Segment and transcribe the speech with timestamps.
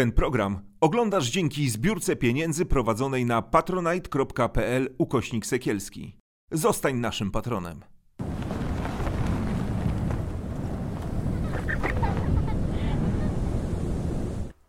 [0.00, 6.16] Ten program oglądasz dzięki zbiórce pieniędzy prowadzonej na patronite.pl ukośnik sekielski.
[6.52, 7.80] Zostań naszym patronem.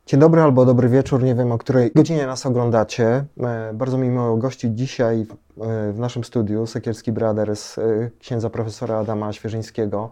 [0.06, 3.26] Dzień dobry albo dobry wieczór, nie wiem o której godzinie nas oglądacie.
[3.40, 8.98] E, Bardzo mi miło gościć dzisiaj w, e, naszym studiu Sekielski Brothers e, księdza profesora
[8.98, 10.10] Adama Świeżyńskiego,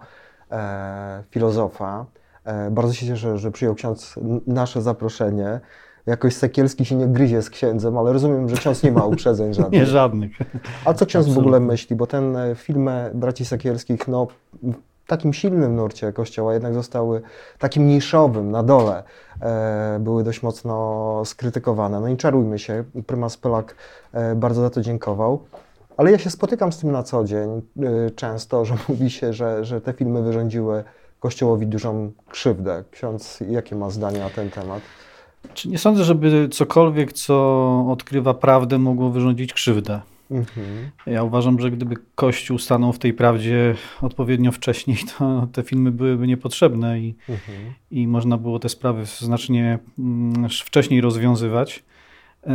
[1.31, 2.05] filozofa.
[2.49, 4.15] E, Bardzo się cieszę, że przyjął ksiądz
[4.47, 5.59] nasze zaproszenie.
[6.05, 9.71] Jakoś Sekielski się nie gryzie z księdzem, ale rozumiem, że ksiądz nie ma uprzedzeń żadnych.
[9.81, 10.31] Nie, żadnych.
[10.85, 11.39] A co ksiądz w Absolutnie.
[11.41, 11.95] ogóle myśli?
[11.95, 14.27] Bo ten e, filmy braci Sekielskich, no
[14.63, 17.21] w takim silnym nurcie kościoła jednak zostały
[17.59, 19.03] takim niszowym na dole,
[19.41, 21.99] e, były dość mocno skrytykowane.
[21.99, 23.75] No i czarujmy się, prymas Polak
[24.13, 25.39] e, bardzo za to dziękował.
[25.97, 29.65] Ale ja się spotykam z tym na co dzień e, często, że mówi się, że,
[29.65, 30.83] że te filmy wyrządziły
[31.19, 32.83] Kościołowi dużą krzywdę.
[32.91, 34.81] Ksiądz, jakie ma zdanie na ten temat?
[35.53, 37.35] Czy nie sądzę, żeby cokolwiek, co
[37.91, 40.01] odkrywa prawdę, mogło wyrządzić krzywdę.
[40.31, 40.89] Mhm.
[41.05, 46.27] Ja uważam, że gdyby Kościół stanął w tej prawdzie odpowiednio wcześniej, to te filmy byłyby
[46.27, 47.73] niepotrzebne i, Mhm.
[47.91, 51.83] i można było te sprawy znacznie mm, wcześniej rozwiązywać.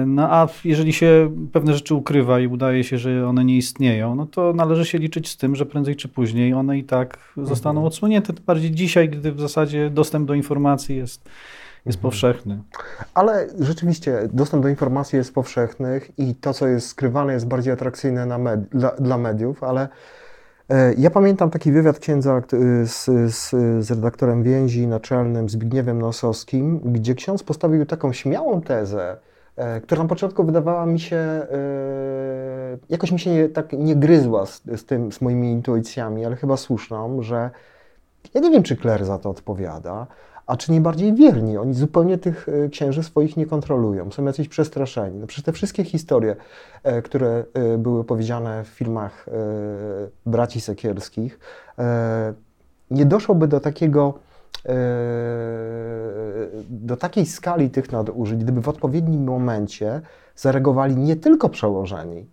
[0.06, 4.26] No a jeżeli się pewne rzeczy ukrywa i udaje się, że one nie istnieją, no
[4.26, 7.86] to należy się liczyć z tym, że prędzej czy później one i tak zostaną Mhm.
[7.86, 8.32] odsłonięte.
[8.32, 11.24] Tym bardziej dzisiaj, gdy w zasadzie dostęp do informacji jest,
[11.86, 12.02] jest Mhm.
[12.02, 12.62] powszechny.
[13.14, 18.26] Ale rzeczywiście dostęp do informacji jest powszechnych i to, co jest skrywane, jest bardziej atrakcyjne
[18.26, 19.88] med- dla, dla mediów, ale
[20.70, 22.42] e, ja pamiętam taki wywiad księdza
[22.84, 23.50] z, z,
[23.86, 29.16] z redaktorem więzi naczelnym Zbigniewem Nosowskim, gdzie ksiądz postawił taką śmiałą tezę,
[29.82, 31.48] która na początku wydawała mi się, e,
[32.88, 36.56] jakoś mi się nie, tak nie gryzła z, z tym, z moimi intuicjami, ale chyba
[36.56, 37.50] słuszną, że
[38.34, 40.06] ja nie wiem, czy kler za to odpowiada,
[40.46, 41.58] a czy nie bardziej wierni?
[41.58, 45.18] Oni zupełnie tych e, księży swoich nie kontrolują, są jacyś przestraszeni.
[45.18, 46.36] No przecież te wszystkie historie,
[46.82, 49.32] e, które e, były opowiedziane w filmach e,
[50.26, 51.38] braci Sekierskich,
[51.78, 52.34] e,
[52.90, 54.23] nie doszłoby do takiego, e,
[56.68, 60.00] do takiej skali tych nadużyć, gdyby w odpowiednim momencie
[60.36, 62.26] zareagowali nie tylko przełożeni,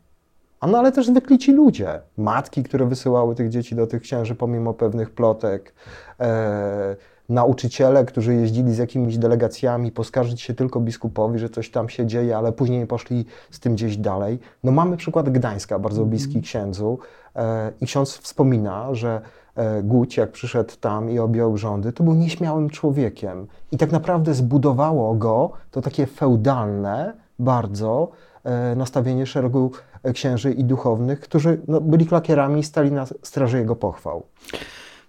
[0.67, 4.73] no ale też zwykli ci ludzie, matki, które wysyłały tych dzieci do tych księży pomimo
[4.73, 5.73] pewnych plotek,
[6.19, 6.95] e,
[7.29, 12.37] nauczyciele, którzy jeździli z jakimiś delegacjami poskarżyć się tylko biskupowi, że coś tam się dzieje,
[12.37, 14.39] ale później poszli z tym gdzieś dalej.
[14.63, 16.99] No mamy przykład Gdańska, bardzo bliski księdzu
[17.35, 19.21] e, i ksiądz wspomina, że
[19.84, 25.16] Guć, jak przyszedł tam i objął rządy, to był nieśmiałym człowiekiem i tak naprawdę zbudowało
[25.16, 28.11] go to takie feudalne bardzo
[28.44, 29.72] e, nastawienie szeregu
[30.03, 34.23] e, księży i duchownych, którzy no, byli klakierami i stali na straży jego pochwał.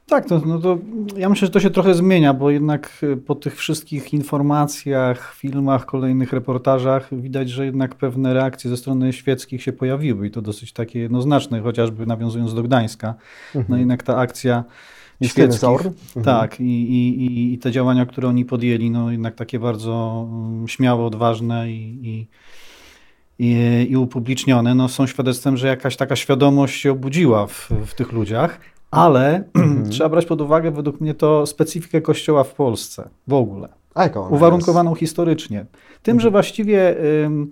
[0.06, 0.78] Tak, to, no to
[1.16, 5.86] ja myślę, że to się trochę zmienia, bo jednak y, po tych wszystkich informacjach, filmach,
[5.86, 10.72] kolejnych reportażach widać, że jednak pewne reakcje ze strony świeckich się pojawiły i to dosyć
[10.72, 13.14] takie jednoznaczne, chociażby nawiązując do Gdańska.
[13.68, 14.64] No jednak ta akcja
[15.28, 15.60] świeckich?
[16.16, 16.24] Mhm.
[16.24, 20.68] tak, i, i, i- i te działania, które oni podjęli, no jednak takie bardzo mm,
[20.68, 22.26] śmiałe, odważne i, i,
[23.38, 28.12] i, i upublicznione, no są świadectwem, że jakaś taka świadomość się obudziła w, w tych
[28.12, 28.60] ludziach,
[28.92, 29.44] ale
[29.90, 33.68] trzeba brać pod uwagę według mnie to specyfikę Kościoła w Polsce w ogóle,
[34.30, 35.66] uwarunkowaną historycznie.
[36.02, 37.50] Tym, że właściwie ym,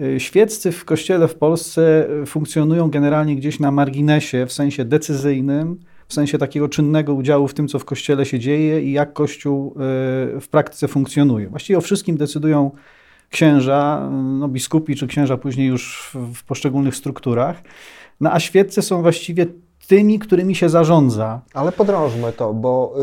[0.00, 5.78] y, świeccy w Kościele w Polsce y, funkcjonują generalnie gdzieś na marginesie, w sensie decyzyjnym,
[6.08, 9.74] w sensie takiego czynnego udziału w tym, co w Kościele się dzieje i jak Kościół
[10.36, 11.48] y, w praktyce funkcjonuje.
[11.48, 12.70] Właściwie o wszystkim decydują
[13.30, 17.62] księża, y, no, biskupi czy księża później już w, w poszczególnych strukturach,
[18.20, 19.46] no, a świeccy są właściwie
[19.90, 21.40] tymi, którymi się zarządza.
[21.54, 22.94] Ale podrążmy to, bo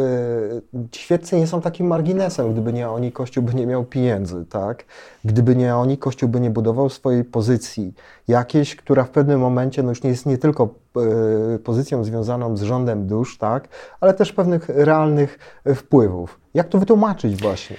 [0.74, 2.53] y, ci świeccy nie są takim marginesem.
[2.53, 4.86] Gdyby nie oni, Kościół by nie miał pieniędzy, tak?
[5.25, 7.94] Gdyby nie oni, Kościół by nie budował swojej pozycji
[8.28, 10.70] jakiejś, która w pewnym momencie no już nie jest nie tylko
[11.56, 13.68] y, pozycją związaną z rządem dusz, tak?
[14.02, 15.40] Ale też pewnych realnych
[15.75, 16.40] wpływów.
[16.54, 17.78] Jak to wytłumaczyć właśnie?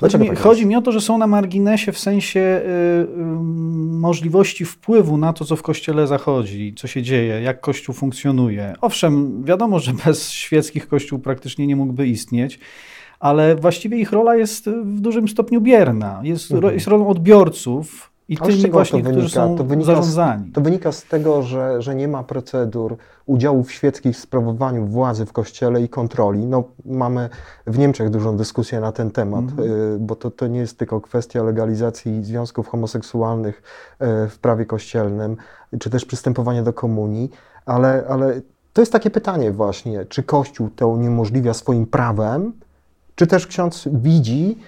[0.00, 3.06] Chodzi mi, tak chodzi mi o to, że są na marginesie w sensie y, y,
[3.90, 8.74] możliwości wpływu na to, co w Kościele zachodzi, co się dzieje, jak Kościół funkcjonuje.
[8.80, 12.58] Owszem, wiadomo, że bez świeckich Kościół praktycznie nie mógłby istnieć,
[13.20, 16.20] ale właściwie ich rola jest w dużym stopniu bierna.
[16.22, 19.28] Jest, ro, jest rolą odbiorców i z tymi czego właśnie, to wynika?
[19.28, 20.18] są To wynika z-.
[20.54, 22.96] To wynika z tego, że, że nie ma procedur
[23.70, 26.46] świeckich w sprawowaniu władzy w kościele i kontroli.
[26.46, 27.28] No, mamy
[27.66, 31.42] w Niemczech dużą dyskusję na ten temat, y, bo to, to nie jest tylko kwestia
[31.42, 33.62] legalizacji związków homoseksualnych
[34.26, 35.36] y, w prawie kościelnym,
[35.80, 37.30] czy też przystępowania do komunii,
[37.66, 38.40] ale, ale
[38.72, 42.52] to jest takie pytanie właśnie, czy Kościół to uniemożliwia swoim prawem,
[43.14, 44.58] czy też ksiądz widzi,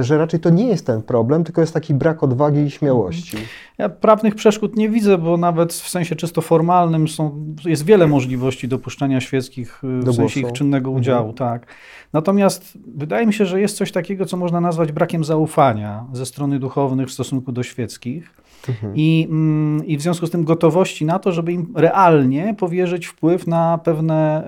[0.00, 3.36] że raczej to nie jest ten problem, tylko jest taki brak odwagi i śmiałości.
[3.78, 8.68] Ja prawnych przeszkód nie widzę, bo nawet w sensie czysto formalnym są, jest wiele możliwości
[8.68, 11.66] dopuszczania świeckich y, w Do sensie ich czynnego udziału, tak.
[12.12, 16.58] Natomiast wydaje mi się, że jest coś takiego, co można nazwać brakiem zaufania ze strony
[16.58, 18.42] duchownych w stosunku do świeckich.
[18.68, 18.92] Mhm.
[18.96, 23.46] I, mm, I w związku z tym gotowości na to, żeby im realnie powierzyć wpływ
[23.46, 24.44] na pewne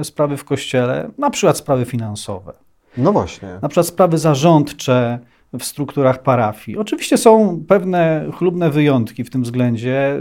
[0.00, 2.64] e, sprawy w kościele, na przykład sprawy finansowe
[2.96, 3.48] No właśnie.
[3.62, 5.18] na przykład sprawy zarządcze
[5.58, 6.78] w strukturach parafii.
[6.78, 10.20] Oczywiście są pewne chlubne wyjątki w tym względzie.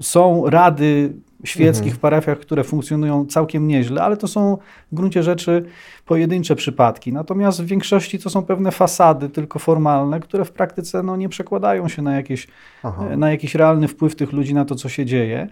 [0.00, 1.12] Są rady
[1.44, 1.96] świeckich Mhm.
[1.96, 4.58] w parafiach, które funkcjonują całkiem nieźle, ale to są
[4.92, 5.64] w gruncie rzeczy
[6.06, 7.12] pojedyncze przypadki.
[7.12, 11.88] Natomiast w większości to są pewne fasady, tylko formalne, które w praktyce no, nie przekładają
[11.88, 12.48] się na jakieś
[12.82, 13.16] Aha.
[13.16, 15.48] na jakiś realny wpływ tych ludzi na to, co się dzieje.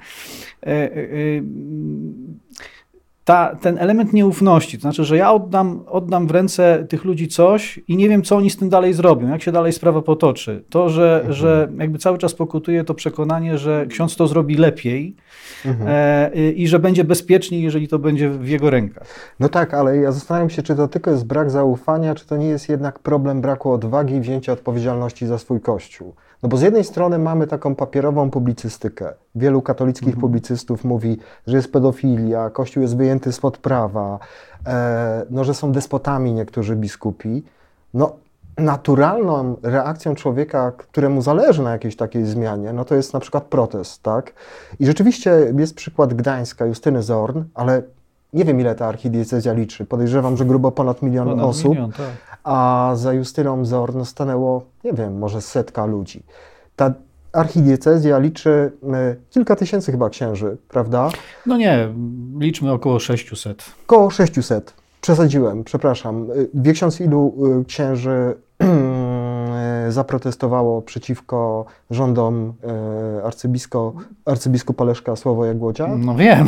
[0.63, 1.43] E, e, e,
[3.27, 7.81] Ta, ten element nieufności, to znaczy, że ja oddam, oddam w ręce tych ludzi coś
[7.89, 10.65] i nie wiem, co oni z tym dalej zrobią, jak się dalej sprawa potoczy.
[10.71, 15.17] To, że, że jakby cały czas pokutuje to przekonanie, że ksiądz to zrobi lepiej
[15.65, 15.91] Mhm.
[15.91, 19.07] e, i że będzie bezpieczniej, jeżeli to będzie w jego rękach.
[19.41, 22.47] No tak, ale ja zastanawiam się, czy to tylko jest brak zaufania, czy to nie
[22.47, 26.15] jest jednak problem braku odwagi i wzięcia odpowiedzialności za swój kościół.
[26.43, 29.13] No bo z jednej strony mamy taką papierową publicystykę.
[29.35, 34.19] Wielu katolickich publicystów mówi, że jest pedofilia, kościół jest wyjęty spod prawa,
[34.67, 37.43] e, no że są despotami niektórzy biskupi.
[37.95, 38.17] No
[38.59, 44.03] naturalną reakcją człowieka, któremu zależy na jakiejś takiej zmianie, no to jest na przykład protest,
[44.03, 44.33] tak?
[44.81, 47.83] I rzeczywiście jest przykład Gdańska, Justyny Zorn, ale
[48.33, 49.85] nie wiem ile ta archidiecezja liczy.
[49.85, 52.07] Podejrzewam, że grubo ponad milion Ponad osób, milion, tak.
[52.47, 56.23] A za Justyną Zorn stanęło, nie wiem, może setka ludzi.
[56.77, 56.95] Ta
[57.33, 61.09] archidiecezja liczy e, kilka tysięcy chyba księży, prawda?
[61.47, 61.89] No nie,
[62.39, 63.65] liczmy około 600.
[63.87, 64.75] Koło 600.
[65.01, 66.31] Przesadziłem, przepraszam.
[66.31, 68.35] Y, Wie ksiądz ilu y, księży
[69.93, 72.53] zaprotestowało przeciwko rządom
[73.19, 73.95] y, arcybiskup,
[74.25, 75.89] arcybiskupa Leszka Sławoja Głodzia?
[75.99, 76.47] No wiem,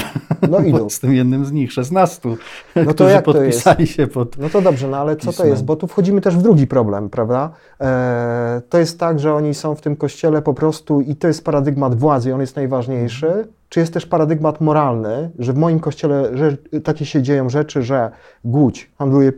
[0.51, 0.85] No ilu?
[0.85, 2.29] jestem jednym z nich, 16,
[2.77, 3.65] No to którzy jak to jest?
[3.65, 4.39] podpisali się pod...
[4.39, 5.49] No to dobrze, no ale co to Pismem.
[5.49, 5.65] jest?
[5.65, 7.51] Bo tu wchodzimy też w drugi problem, prawda?
[7.81, 11.45] E, to jest tak, że oni są w tym kościele po prostu i to jest
[11.45, 13.49] paradygmat władzy, on jest najważniejszy.
[13.69, 18.11] Czy jest też paradygmat moralny, że w moim kościele że, takie się dzieją rzeczy, że
[18.45, 19.33] Głódź handluje e,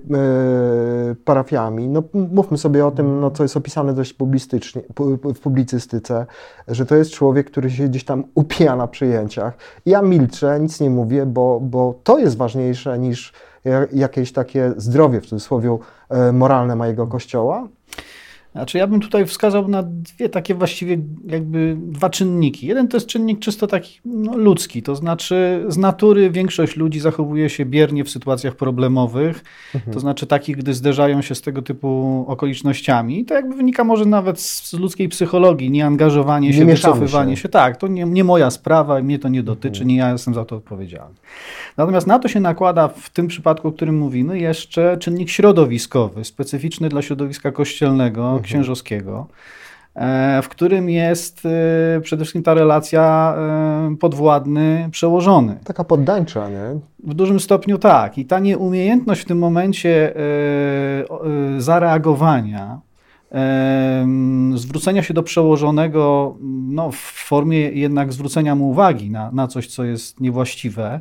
[1.24, 1.88] parafiami.
[1.88, 6.26] No mówmy sobie o tym, no, co jest opisane dość publicystycznie, pu- w publicystyce,
[6.68, 9.54] że to jest człowiek, który się gdzieś tam upija na przyjęciach.
[9.86, 13.32] Ja milczę, nic nie mówię, bo, bo to jest ważniejsze niż
[13.64, 15.78] ja- jakieś takie zdrowie, w cudzysłowie,
[16.08, 17.68] e, moralne mojego kościoła.
[18.52, 22.66] Znaczy ja bym tutaj wskazał na dwie takie właściwie jakby dwa czynniki.
[22.66, 27.48] Jeden to jest czynnik czysto taki no, ludzki, to znaczy z natury większość ludzi zachowuje
[27.48, 29.44] się biernie w sytuacjach problemowych,
[29.74, 29.94] Mhm.
[29.94, 33.24] to znaczy takich, gdy zderzają się z tego typu okolicznościami.
[33.24, 37.42] To jakby wynika może nawet z ludzkiej psychologii, nieangażowanie Nie się, wycofywanie się.
[37.42, 37.48] się.
[37.48, 40.56] Tak, to nie, nie moja sprawa, mnie to nie dotyczy, nie ja jestem za to
[40.56, 41.14] odpowiedzialny.
[41.76, 46.88] Natomiast na to się nakłada w tym przypadku, o którym mówimy, jeszcze czynnik środowiskowy, specyficzny
[46.88, 49.26] dla środowiska kościelnego, księżowskiego,
[49.94, 55.58] e, w którym jest e, przede wszystkim ta relacja e, podwładny, przełożony.
[55.64, 56.80] Taka poddańcza, nie?
[57.04, 58.18] W dużym stopniu tak.
[58.18, 60.14] I ta nieumiejętność w tym momencie
[61.58, 62.80] zareagowania,
[64.54, 66.36] zwrócenia się do przełożonego
[66.68, 71.00] no, w formie jednak zwrócenia mu uwagi na, na coś, co jest niewłaściwe,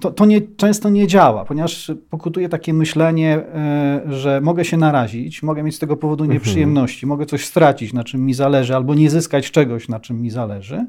[0.00, 5.42] to, to nie, często nie działa, ponieważ pokutuje takie myślenie, e, że mogę się narazić,
[5.42, 9.10] mogę mieć z tego powodu nieprzyjemności, mogę coś stracić, na czym mi zależy, albo nie
[9.10, 10.86] zyskać czegoś, na czym mi zależy.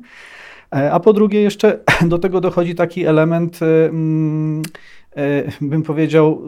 [0.75, 1.79] E, A po drugie, jeszcze
[2.11, 4.61] do tego dochodzi taki element, e, mm,
[5.15, 6.41] e, bym powiedział,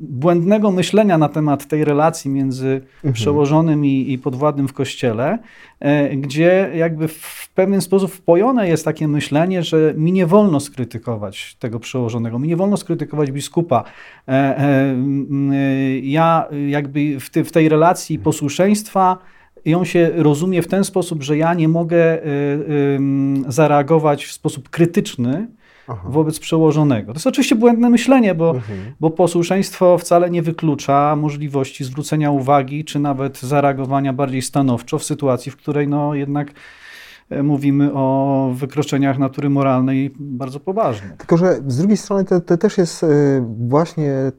[0.00, 2.80] błędnego myślenia na temat tej relacji między
[3.12, 5.38] przełożonym i, i podwładnym w kościele,
[5.80, 11.56] e, gdzie jakby w pewien sposób wpojone jest takie myślenie, że mi nie wolno skrytykować
[11.58, 13.84] tego przełożonego, mi nie wolno skrytykować biskupa.
[14.28, 14.58] E, e,
[15.52, 19.18] e, Ja jakby w, ty, w tej relacji posłuszeństwa
[19.64, 22.18] ją się rozumie w ten sposób, że ja nie mogę
[22.94, 25.46] ym, zareagować w sposób krytyczny
[25.88, 26.08] Aha.
[26.08, 27.12] wobec przełożonego.
[27.12, 28.78] To jest oczywiście błędne myślenie, bo, Mhm.
[29.00, 35.52] bo posłuszeństwo wcale nie wyklucza możliwości zwrócenia uwagi, czy nawet zareagowania bardziej stanowczo w sytuacji,
[35.52, 36.52] w której no jednak e,
[37.42, 41.16] mówimy o wykroczeniach natury moralnej bardzo poważnych.
[41.16, 43.06] Tylko, że z drugiej strony to, to też jest y,
[43.68, 44.32] właśnie e,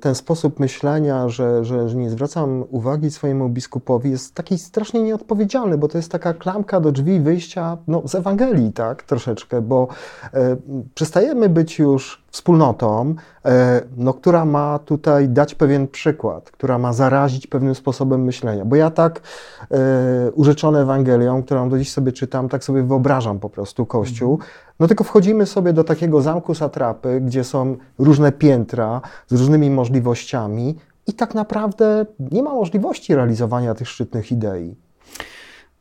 [0.00, 5.78] ten sposób myślenia, że, że, że nie zwracam uwagi swojemu biskupowi, jest taki strasznie nieodpowiedzialny,
[5.78, 9.88] bo to jest taka klamka do drzwi wyjścia no, z Ewangelii, tak, troszeczkę, bo
[10.34, 10.56] e,
[10.94, 17.46] przestajemy być już wspólnotą, e, no, która ma tutaj dać pewien przykład, która ma zarazić
[17.46, 18.64] pewnym sposobem myślenia.
[18.64, 19.20] Bo ja tak
[19.70, 24.38] e, urzeczony Ewangelią, którą do dziś sobie czytam, tak sobie wyobrażam po prostu Kościół.
[24.80, 30.76] No tylko wchodzimy sobie do takiego zamku satrapy, gdzie są różne piętra z różnymi możliwościami
[31.06, 34.76] i tak naprawdę nie ma możliwości realizowania tych szczytnych idei.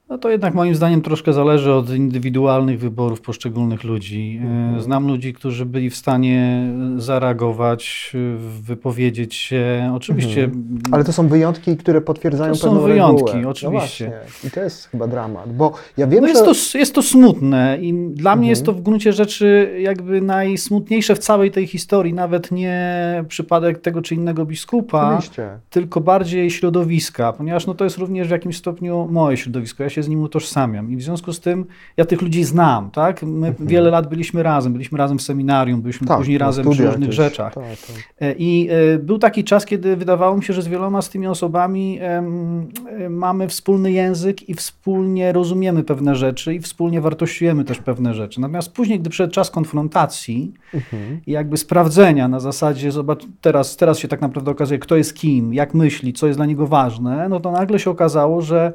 [0.09, 4.39] No to jednak moim zdaniem troszkę zależy od indywidualnych wyborów poszczególnych ludzi.
[4.43, 4.81] Mhm.
[4.81, 8.13] Znam ludzi, którzy byli w stanie zareagować,
[8.61, 9.91] wypowiedzieć się.
[9.95, 10.43] Oczywiście.
[10.43, 10.79] Mhm.
[10.91, 13.47] Ale to są wyjątki, które potwierdzają To są pewną wyjątki, regułę.
[13.49, 14.11] oczywiście.
[14.43, 14.47] No.
[14.47, 16.71] I to jest chyba dramat, bo ja wiem, No jest, że...
[16.71, 18.81] to, jest to smutne i dla mnie jest to Mhm.
[18.83, 22.13] w gruncie rzeczy jakby najsmutniejsze w całej tej historii.
[22.13, 22.77] Nawet nie
[23.27, 25.49] przypadek tego czy innego biskupa, Oczywiście.
[25.69, 29.83] tylko bardziej środowiska, ponieważ no to jest również w jakimś stopniu moje środowisko.
[29.83, 31.65] Ja się z nim utożsamiam i w związku z tym
[31.97, 33.23] ja tych ludzi znam, tak?
[33.23, 36.07] My wiele lat byliśmy razem, byliśmy razem w seminarium, byliśmy Mhm.
[36.17, 37.15] Tak, później razem przy różnych też.
[37.15, 37.53] rzeczach.
[37.53, 37.95] Tak, tak.
[38.21, 41.27] E, I e, był taki czas, kiedy wydawało mi się, że z wieloma z tymi
[41.27, 42.21] osobami e,
[43.09, 48.41] mamy wspólny język i wspólnie rozumiemy pewne rzeczy i wspólnie wartościujemy też pewne rzeczy.
[48.41, 51.21] Natomiast później, gdy przyszedł czas konfrontacji Mhm.
[51.27, 55.53] i jakby sprawdzenia na zasadzie, zobacz, teraz, teraz się tak naprawdę okazuje, kto jest kim,
[55.53, 58.73] jak myśli, co jest dla niego ważne, no to nagle się okazało, że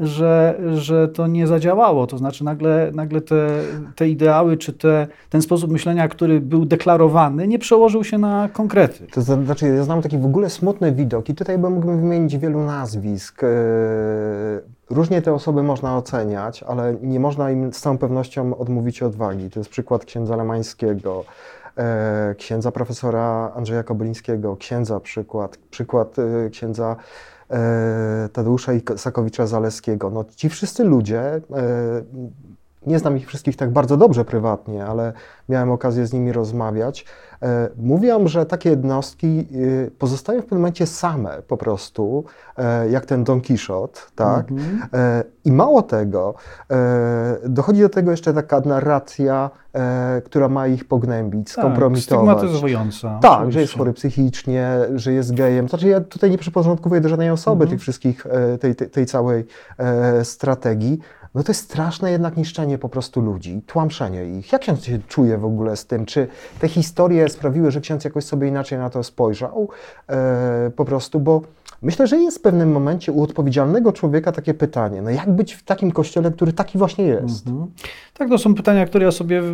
[0.00, 2.06] że, że to nie zadziałało.
[2.06, 3.48] To znaczy nagle, nagle te,
[3.96, 9.06] te ideały, czy te, ten sposób myślenia, który był deklarowany, nie przełożył się na konkrety.
[9.12, 12.64] To znaczy, ja znam taki w ogóle smutny widok i tutaj bym mógłbym wymienić wielu
[12.64, 13.44] nazwisk.
[13.44, 13.48] E,
[14.90, 19.50] Różnie te osoby można oceniać, ale nie można im z całą pewnością odmówić odwagi.
[19.50, 21.24] To jest przykład księdza Lemańskiego,
[21.76, 26.96] e, księdza profesora Andrzeja Kobylińskiego, księdza przykład, przykład e, księdza
[28.32, 30.10] Tadeusza Sakowicza-Zaleskiego.
[30.12, 31.40] No, ci wszyscy ludzie, e,
[32.88, 35.12] nie znam ich wszystkich tak bardzo dobrze prywatnie, ale
[35.48, 37.04] miałem okazję z nimi rozmawiać.
[37.42, 42.24] E, Mówią, że takie jednostki y, pozostają w pewnym momencie same po prostu,
[42.56, 44.50] e, jak ten Don Quixote, tak?
[44.50, 44.82] Mhm.
[44.94, 46.34] E, I mało tego,
[46.70, 52.26] e, dochodzi do tego jeszcze taka narracja, e, która ma ich pognębić, skompromitować.
[52.26, 53.18] Tak, stygmatyzująca.
[53.22, 53.60] Tak, że oczywiście.
[53.60, 55.68] jest chory psychicznie, że jest gejem.
[55.68, 57.70] Znaczy ja tutaj nie przyporządkuję do żadnej osoby Mhm.
[57.70, 59.46] tych wszystkich, e, tej, tej, tej całej
[59.78, 60.98] e, strategii.
[61.34, 64.52] No to jest straszne jednak niszczenie po prostu ludzi, tłamszenie ich.
[64.52, 66.06] Jak ksiądz się czuje w ogóle z tym?
[66.06, 66.28] Czy
[66.60, 69.68] te historie sprawiły, że ksiądz jakoś sobie inaczej na to spojrzał?
[70.08, 71.42] E, po prostu, bo
[71.82, 75.62] myślę, że jest w pewnym momencie u odpowiedzialnego człowieka takie pytanie, no jak być w
[75.62, 77.46] takim kościele, który taki właśnie jest?
[77.46, 77.70] Mhm.
[78.18, 79.44] Tak, to są pytania, które ja sobie e,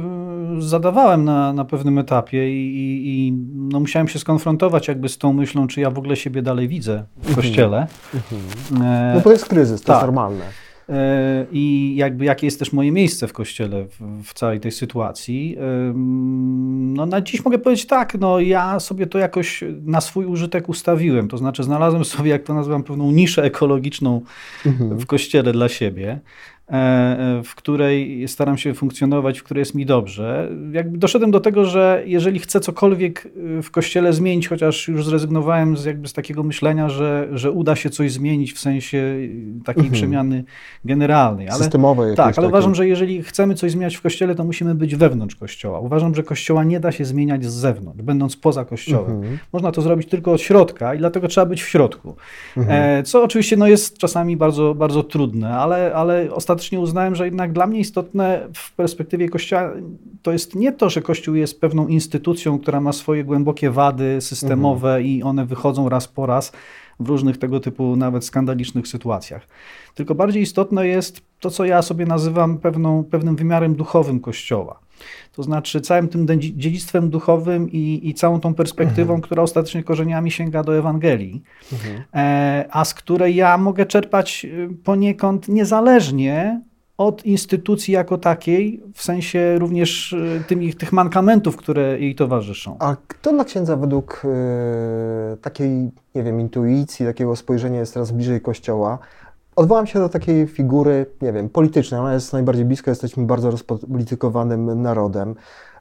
[0.58, 5.32] zadawałem na, na pewnym etapie i, i, i no musiałem się skonfrontować jakby z tą
[5.32, 7.86] myślą, czy ja w ogóle siebie dalej widzę w kościele.
[8.80, 9.96] E, No to jest kryzys, to tak.
[9.96, 10.44] jest normalne.
[10.88, 15.56] E, I jakby jakie jest też moje miejsce w kościele w, w całej tej sytuacji.
[16.94, 21.28] No na dziś mogę powiedzieć tak, no ja sobie to jakoś na swój użytek ustawiłem,
[21.28, 24.20] to znaczy znalazłem sobie, jak to nazywam, pewną niszę ekologiczną
[24.66, 24.98] Mhm.
[24.98, 26.20] w kościele dla siebie,
[27.44, 30.48] w której staram się funkcjonować, w której jest mi dobrze.
[30.72, 33.26] Jakby doszedłem do tego, że jeżeli chcę cokolwiek
[33.58, 37.76] y, w kościele zmienić, chociaż już zrezygnowałem z, jakby z takiego myślenia, że, że uda
[37.76, 39.16] się coś zmienić w sensie
[39.64, 39.92] takiej Mhm.
[39.92, 40.44] przemiany
[40.84, 41.48] generalnej.
[41.48, 42.48] Ale, Systemowe jakieś tak, ale takie.
[42.48, 45.80] uważam, że jeżeli chcemy coś zmieniać w kościele, to musimy być wewnątrz kościoła.
[45.80, 49.12] Uważam, że kościoła nie da się zmieniać z zewnątrz, będąc poza kościołem.
[49.12, 49.38] Mhm.
[49.52, 52.16] Można to zrobić tylko od środka i dlatego trzeba być w środku.
[52.56, 52.98] Mhm.
[52.98, 57.52] E, co oczywiście no, jest czasami bardzo, bardzo trudne, ale, ale ostatecznie uznałem, że jednak
[57.52, 59.72] dla mnie istotne w perspektywie Kościoła
[60.22, 65.02] to jest nie to, że Kościół jest pewną instytucją, która ma swoje głębokie wady systemowe
[65.02, 66.52] i one wychodzą raz po raz
[67.00, 69.48] w różnych tego typu nawet skandalicznych sytuacjach.
[69.94, 74.83] Tylko bardziej istotne jest to, co ja sobie nazywam pewną, pewnym wymiarem duchowym Kościoła.
[75.32, 80.30] To znaczy całym tym dzie- dziedzictwem duchowym i, i całą tą perspektywą, która ostatecznie korzeniami
[80.30, 82.02] sięga do Ewangelii, Mhm.
[82.14, 86.60] e, a z której ja mogę czerpać y, poniekąd niezależnie
[86.98, 92.76] od instytucji jako takiej, w sensie również y, tymi, tych mankamentów, które jej towarzyszą.
[92.78, 98.40] A kto dla księdza według e, takiej, nie wiem, intuicji, takiego spojrzenia jest teraz bliżej
[98.40, 98.98] Kościoła?
[99.56, 102.00] Odwołam się do takiej figury, nie wiem, politycznej.
[102.00, 105.34] Ona jest najbardziej bliska, jesteśmy bardzo rozpolitykowanym narodem.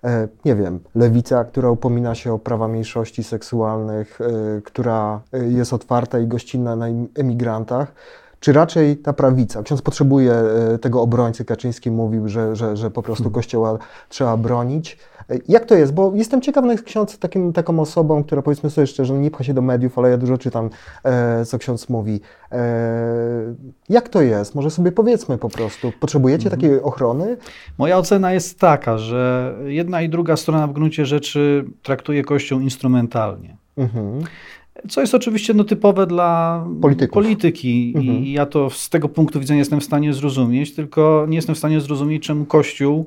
[0.03, 5.73] E, nie wiem, lewica, która upomina się o prawa mniejszości seksualnych, e, która e, jest
[5.73, 7.93] otwarta i gościnna na emigrantach.
[8.39, 9.63] czy raczej ta prawica?
[9.63, 10.43] Ksiądz potrzebuje
[10.81, 13.77] tego obrońcy, Kaczyński mówił, że, że, że po prostu Kościoła
[14.09, 14.97] trzeba bronić.
[15.29, 15.93] E, Jak to jest?
[15.93, 19.43] Bo jestem ciekaw, no jest ksiądz takim, taką osobą, która powiedzmy sobie szczerze, nie pcha
[19.43, 20.69] się do mediów, ale ja dużo czytam,
[21.03, 22.19] e, co ksiądz mówi.
[22.51, 22.59] E,
[23.89, 24.55] jak to jest?
[24.55, 25.91] Może sobie powiedzmy po prostu.
[25.99, 27.37] Potrzebujecie takiej ochrony?
[27.77, 33.57] Moja ocena jest taka, że jedna i druga strona w gruncie rzeczy traktuje Kościół instrumentalnie.
[33.77, 34.19] Mhm.
[34.89, 37.13] Co jest oczywiście no, typowe dla Polityków.
[37.13, 38.17] polityki Mhm.
[38.17, 41.57] i ja to z tego punktu widzenia jestem w stanie zrozumieć, tylko nie jestem w
[41.57, 43.05] stanie zrozumieć, czemu Kościół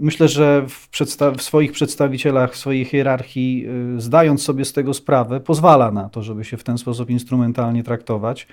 [0.00, 3.66] myślę, że w, przedsta- w swoich przedstawicielach, w swojej hierarchii,
[3.96, 7.82] e, zdając sobie z tego sprawę, pozwala na to, żeby się w ten sposób instrumentalnie
[7.84, 8.46] traktować.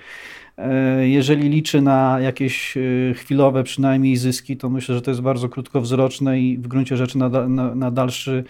[0.58, 2.80] E, Jeżeli liczy na jakieś e,
[3.14, 7.30] chwilowe przynajmniej zyski, to myślę, że to jest bardzo krótkowzroczne i w gruncie rzeczy na,
[7.30, 8.44] da- na, na dalszy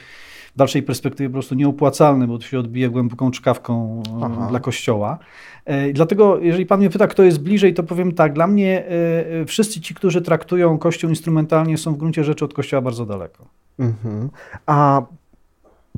[0.55, 4.47] w dalszej perspektywie po prostu nieopłacalny, bo to się odbije głęboką czkawką e, Aha.
[4.51, 5.19] dla Kościoła.
[5.65, 8.33] E, Dlatego, jeżeli Pan mnie pyta, kto jest bliżej, to powiem tak.
[8.33, 12.83] Dla mnie e, wszyscy ci, którzy traktują Kościół instrumentalnie, są w gruncie rzeczy od Kościoła
[12.83, 13.45] bardzo daleko.
[13.79, 14.31] Mhm.
[14.67, 15.03] A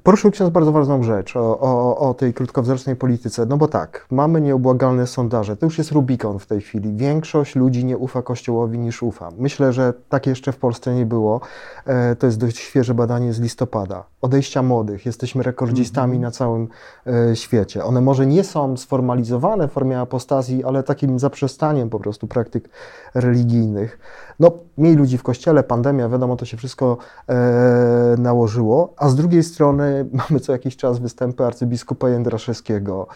[0.05, 3.47] poruszył ksiądz bardzo ważną rzecz o, o, o tej krótkowzrocznej polityce.
[3.47, 5.57] No bo tak, mamy nieubłagalne sondaże.
[5.57, 6.97] To już jest Rubikon w tej chwili.
[6.97, 9.29] Większość ludzi nie ufa Kościołowi niż ufa.
[9.39, 11.41] Myślę, że tak jeszcze w Polsce nie było.
[11.87, 14.05] E, to jest dość świeże badanie z listopada.
[14.23, 15.07] Odejścia młodych.
[15.07, 16.69] Jesteśmy rekordzistami na całym
[17.07, 17.85] e, świecie.
[17.85, 22.69] One może nie są sformalizowane w formie apostazji, ale takim zaprzestaniem po prostu praktyk
[23.15, 23.99] religijnych.
[24.41, 26.97] No, mniej ludzi w kościele, pandemia, wiadomo, to się wszystko
[27.29, 29.94] e, nałożyło, a z drugiej strony
[30.29, 33.07] mamy co jakiś czas występy arcybiskupa Jędraszewskiego,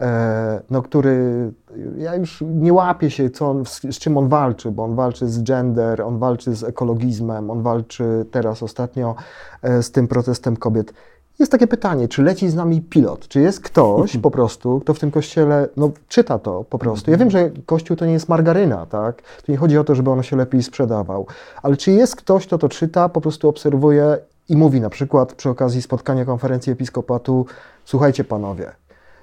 [0.00, 1.52] e, no, który,
[1.98, 5.42] ja już nie łapię się, co on, z, czym on walczy, bo on walczy z
[5.42, 9.14] gender, on walczy z ekologizmem, on walczy teraz ostatnio
[9.62, 10.92] e, z tym protestem kobiet.
[11.40, 13.28] Jest takie pytanie, czy leci z nami pilot?
[13.28, 17.10] Czy jest ktoś po prostu, kto w tym kościele no, czyta to po prostu?
[17.10, 19.22] Ja wiem, że kościół to nie jest margaryna, tak?
[19.48, 21.26] Nie chodzi o to, żeby on się lepiej sprzedawał,
[21.62, 24.18] ale czy jest ktoś, kto to czyta, po prostu obserwuje
[24.48, 27.46] i mówi na przykład przy okazji spotkania konferencji episkopatu,
[27.84, 28.72] słuchajcie panowie,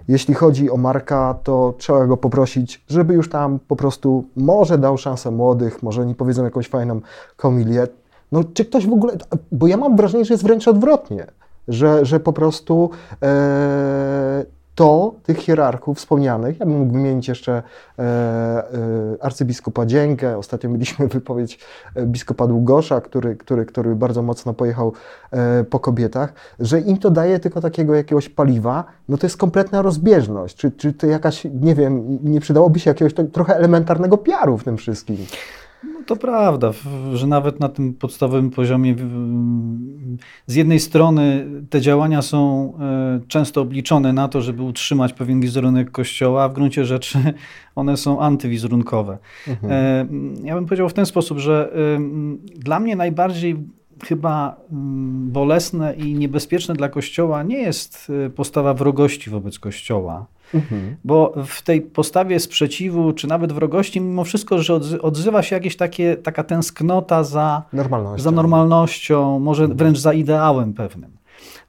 [0.08, 4.98] jeśli chodzi o Marka, to trzeba go poprosić, żeby już tam po prostu może dał
[4.98, 7.02] szansę młodych, może oni powiedzą jakąś fajną
[7.38, 7.88] komilię.
[8.32, 9.14] No czy ktoś w ogóle,
[9.52, 11.28] bo ja mam wrażenie, że jest wręcz odwrotnie,
[11.68, 12.90] że, że po prostu
[13.22, 14.46] e,
[14.78, 17.52] to tych hierarchów wspomnianych, ja bym mógł wymienić jeszcze
[18.00, 18.64] e, e,
[19.22, 21.60] arcybiskupa Dzięgę, ostatnio mieliśmy wypowiedź
[21.96, 24.94] e, biskupa Długosza, który, który, który bardzo mocno pojechał
[25.32, 29.82] e, po kobietach, że im to daje tylko takiego jakiegoś paliwa, no to jest kompletna
[29.82, 30.56] rozbieżność.
[30.56, 34.64] Czy, czy to jakaś, nie wiem, nie przydałoby się jakiegoś tak, trochę elementarnego piaru w
[34.64, 35.18] tym wszystkim?
[35.84, 36.72] No to prawda,
[37.14, 38.96] że nawet na tym podstawowym poziomie
[40.48, 45.92] z jednej strony te działania są e, często obliczone na to, żeby utrzymać pewien wizerunek
[45.92, 47.18] Kościoła, a w gruncie rzeczy
[47.76, 49.18] one są antywizerunkowe.
[49.48, 49.72] Mhm.
[49.74, 50.08] E,
[50.48, 53.56] Ja bym powiedział w ten sposób, że ym, dla mnie najbardziej
[54.06, 54.56] chyba
[55.28, 60.96] bolesne i niebezpieczne dla Kościoła nie jest postawa wrogości wobec Kościoła, Mhm.
[61.04, 65.76] bo w tej postawie sprzeciwu, czy nawet wrogości, mimo wszystko, że odzy- odzywa się jakieś
[65.78, 68.24] takie, taka tęsknota za, Normalność.
[68.24, 71.18] za normalnością, może wręcz za ideałem pewnym.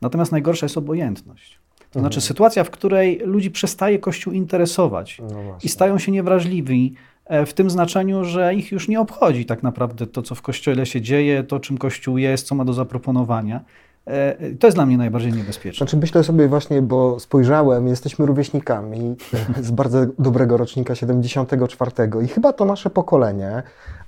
[0.01, 1.59] Natomiast najgorsza jest obojętność.
[1.91, 7.47] To znaczy sytuacja, w której ludzi przestaje Kościół interesować No i stają się niewrażliwi e,
[7.47, 11.01] w tym znaczeniu, że ich już nie obchodzi tak naprawdę to, co w Kościele się
[11.01, 13.61] dzieje, to, czym Kościół jest, co ma do zaproponowania.
[14.09, 15.87] E, To jest dla mnie najbardziej niebezpieczne.
[15.87, 19.17] Znaczy myślę sobie właśnie, bo spojrzałem, jesteśmy rówieśnikami
[19.63, 21.91] z bardzo dobrego rocznika 74
[22.25, 23.63] i chyba to nasze pokolenie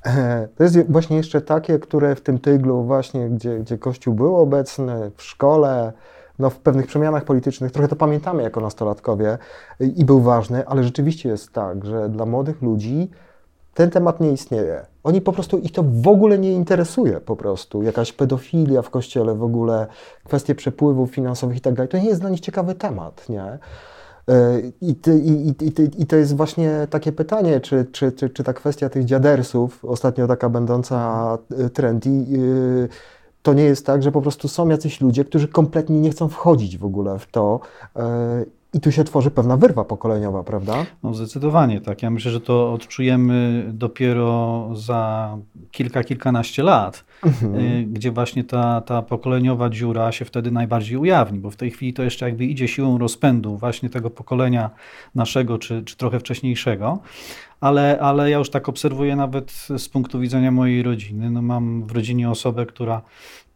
[0.06, 4.36] e, to jest właśnie jeszcze takie, które w tym tyglu właśnie, gdzie, gdzie Kościół był
[4.36, 5.92] obecny, w szkole,
[6.38, 9.38] no w pewnych przemianach politycznych, trochę to pamiętamy jako nastolatkowie
[9.80, 13.10] i był ważny, ale rzeczywiście jest tak, że dla młodych ludzi
[13.80, 14.86] ten temat nie istnieje.
[15.04, 17.82] Oni po prostu, ich to w ogóle nie interesuje po prostu.
[17.82, 19.86] Jakaś pedofilia w kościele w ogóle,
[20.24, 21.88] kwestie przepływów finansowych i tak dalej.
[21.88, 23.42] To nie jest dla nich ciekawy temat, nie?
[23.42, 28.52] E, I, i, i, i, to jest właśnie takie pytanie, czy, czy, czy, czy ta
[28.52, 32.22] kwestia tych dziadersów, ostatnio taka będąca e, trendy, e,
[33.42, 36.78] to nie jest tak, że po prostu są jacyś ludzie, którzy kompletnie nie chcą wchodzić
[36.78, 37.60] w ogóle w to
[38.74, 40.86] i tu się tworzy pewna wyrwa pokoleniowa, prawda?
[41.02, 42.02] No zdecydowanie tak.
[42.02, 45.36] Ja myślę, że to odczujemy dopiero za
[45.70, 51.50] kilka, kilkanaście lat, y, gdzie właśnie ta, ta pokoleniowa dziura się wtedy najbardziej ujawni, bo
[51.50, 54.70] w tej chwili to jeszcze jakby idzie siłą rozpędu właśnie tego pokolenia
[55.14, 56.98] naszego, czy, czy trochę wcześniejszego.
[57.60, 61.30] Ale, ale ja już tak obserwuję nawet z punktu widzenia mojej rodziny.
[61.30, 63.02] No mam w rodzinie osobę, która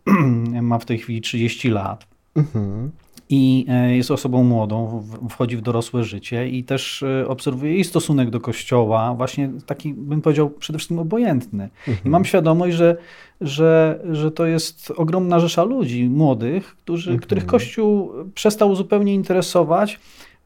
[0.62, 2.06] ma w tej chwili 30 lat.
[2.36, 2.90] Mhm.
[3.28, 8.30] I e, jest osobą młodą, wchodzi w dorosłe życie i też e, obserwuję jej stosunek
[8.30, 11.68] do kościoła, właśnie taki, bym powiedział, przede wszystkim obojętny.
[11.88, 12.06] Mhm.
[12.06, 12.96] I mam świadomość, że,
[13.40, 17.26] że, że to jest ogromna rzesza ludzi młodych, którzy, mhm.
[17.26, 20.00] których kościół przestał zupełnie interesować.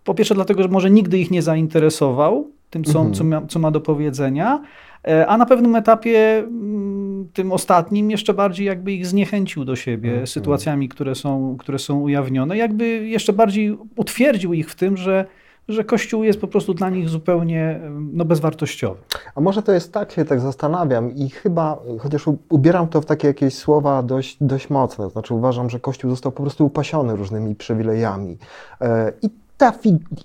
[0.04, 3.14] Po pierwsze, dlatego, że może nigdy ich nie zainteresował tym, co, mhm.
[3.14, 4.62] co, ma, co ma do powiedzenia,
[5.08, 6.97] E, a na pewnym etapie, mm,
[7.32, 12.00] tym ostatnim, jeszcze bardziej jakby ich zniechęcił do siebie mm, sytuacjami, które są, które są
[12.00, 15.26] ujawnione, jakby jeszcze bardziej utwierdził ich w tym, że
[15.68, 17.80] że Kościół jest po prostu dla nich zupełnie
[18.12, 19.00] no, bezwartościowy.
[19.34, 23.28] A może to jest tak, się tak zastanawiam i chyba, chociaż ubieram to w takie
[23.28, 28.38] jakieś słowa dość, dość mocne, znaczy uważam, że Kościół został po prostu upasiony różnymi przywilejami.
[28.80, 29.72] E, I ta,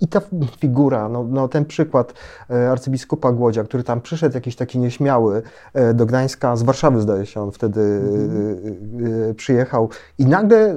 [0.01, 0.21] i ta
[0.59, 2.13] figura, no, no, ten przykład
[2.49, 5.41] e, arcybiskupa Głodzia, który tam przyszedł jakiś taki nieśmiały
[5.73, 9.35] e, do Gdańska, z Warszawy zdaje się, on wtedy mm.
[9.35, 10.75] przyjechał i nagle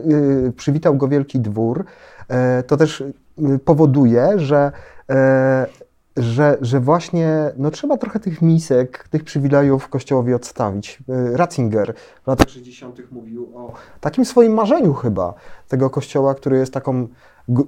[0.57, 1.85] przywitał go Wielki Dwór,
[2.67, 3.05] to też
[3.65, 4.73] powoduje, że
[6.17, 10.99] że, że właśnie no, trzeba trochę tych misek, tych przywilejów Kościołowi odstawić.
[11.33, 13.13] Ratzinger w latach 60.
[13.13, 15.35] mówił o takim swoim marzeniu chyba
[15.69, 17.09] tego Kościoła, który jest taką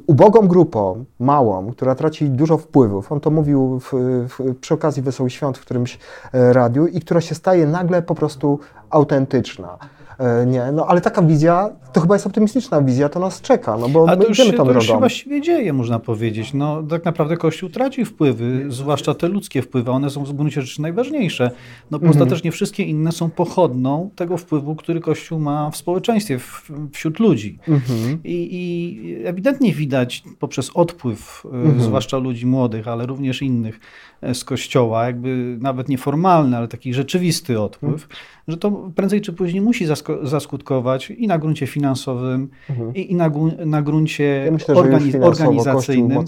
[0.06, 3.12] ubogą grupą, małą, która traci dużo wpływów.
[3.12, 3.92] On to mówił w,
[4.28, 5.98] w, przy okazji Wesołych Świąt w którymś
[6.32, 8.58] e, radiu i która się staje nagle po prostu
[8.90, 9.78] autentyczna.
[10.18, 13.88] E, nie, no ale taka wizja, to chyba jest optymistyczna wizja, to nas czeka, no
[13.88, 16.54] bo A my idziemy tą to już się właściwie dzieje, można powiedzieć.
[16.54, 20.82] No tak naprawdę Kościół traci wpływy, zwłaszcza te ludzkie wpływy, one są w gruncie rzeczy
[20.82, 21.50] najważniejsze.
[21.90, 22.10] No bo mhm.
[22.10, 27.58] ostatecznie wszystkie inne są pochodną tego wpływu, który Kościół ma w społeczeństwie, w, wśród ludzi.
[27.68, 28.18] Mhm.
[28.24, 31.80] I, I, ewidentnie widać poprzez odpływ, e, mhm.
[31.80, 33.80] zwłaszcza ludzi młodych, ale również innych
[34.20, 38.10] e, z Kościoła, jakby nawet nieformalny, ale taki rzeczywisty odpływ, mhm.
[38.48, 42.94] że to prędzej czy później musi zaskoczyć zaskutkować i na gruncie finansowym, mhm.
[42.94, 43.30] i, i na,
[43.66, 46.24] na gruncie ja myślę, organi organizacyjnym.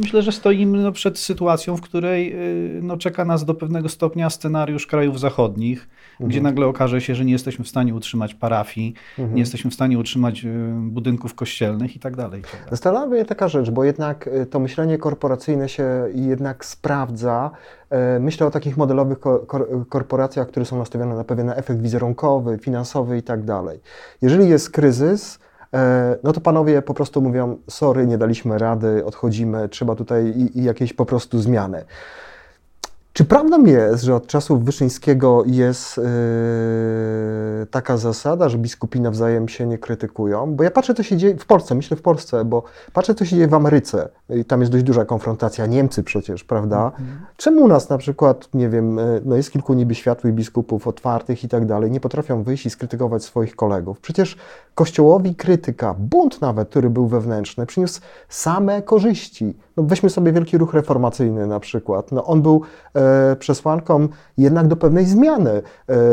[0.00, 2.32] Myślę, że stoimy no, przed sytuacją, w której
[2.78, 6.30] y, no, czeka nas do pewnego stopnia scenariusz krajów zachodnich, mhm.
[6.30, 9.34] gdzie nagle okaże się, że nie jesteśmy w stanie utrzymać parafii, mhm.
[9.34, 10.48] nie jesteśmy w stanie utrzymać y,
[10.80, 12.42] budynków kościelnych i tak dalej.
[12.42, 17.50] Tak Zastanawia mnie taka rzecz, bo jednak y, to myślenie korporacyjne się jednak sprawdza
[18.20, 19.18] myślę o takich modelowych
[19.88, 23.80] korporacjach, które są nastawione na pewien efekt wizerunkowy, finansowy i tak dalej.
[24.22, 25.38] Jeżeli jest kryzys,
[25.74, 30.92] e, no to panowie po prostu mówią: Sorry, nie daliśmy rady, odchodzimy, trzeba tutaj jakieś
[30.92, 31.84] po prostu zmiany.
[33.14, 36.04] Czy prawdą jest, że od czasów Wyszyńskiego jest yy,
[37.70, 40.54] taka zasada, że biskupi nawzajem się nie krytykują?
[40.54, 43.36] Bo ja patrzę, co się dzieje w Polsce, myślę w Polsce, bo patrzę, co się
[43.36, 44.08] dzieje w Ameryce.
[44.30, 45.66] I tam jest dość duża konfrontacja.
[45.66, 46.84] Niemcy przecież, prawda?
[46.86, 47.18] Mhm.
[47.36, 51.44] Czemu u nas na przykład, nie wiem, yy, no jest kilku niby światłych biskupów, otwartych
[51.44, 54.00] i tak dalej, nie potrafią wyjść i skrytykować swoich kolegów?
[54.00, 54.36] Przecież
[54.74, 59.56] Kościołowi krytyka, bunt nawet, który był wewnętrzny, przyniósł same korzyści.
[59.76, 62.12] No weźmy sobie Wielki Ruch Reformacyjny na przykład.
[62.12, 62.62] No on był
[62.94, 63.03] e,
[63.38, 65.62] przesłanką jednak do pewnej zmiany e,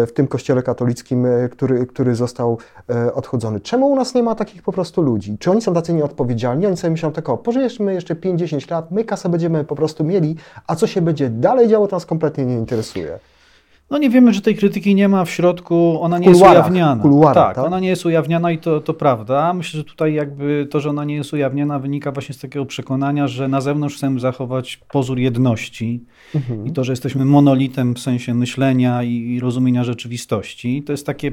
[0.06, 2.58] w tym kościele katolickim, e, który, który został
[2.90, 3.60] e, odchodzony.
[3.60, 5.38] Czemu u nas nie ma takich po prostu ludzi?
[5.40, 6.68] Czy oni są tacy nieodpowiedzialni?
[6.68, 10.36] Oni sobie myślą tak, o, pożyjemy jeszcze 5-10 lat, my kasę będziemy po prostu mieli,
[10.68, 13.20] a co się będzie dalej działo, to nas kompletnie nie interesuje.
[13.92, 17.04] No nie wiemy, że tej krytyki nie ma w środku, ona nie jest ujawniana.
[17.34, 19.54] tak, tak, ona nie jest ujawniana i to, to prawda.
[19.54, 23.28] Myślę, że tutaj jakby to, że ona nie jest ujawniana wynika właśnie z takiego przekonania,
[23.28, 26.04] że na zewnątrz chcemy zachować pozór jedności
[26.36, 26.68] mhm.
[26.68, 30.84] i to, że jesteśmy monolitem w sensie myślenia i, i rozumienia rzeczywistości.
[30.84, 31.32] To jest takie